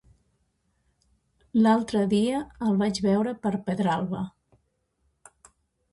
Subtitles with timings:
[1.65, 4.23] L'altre dia el vaig veure per Pedralba.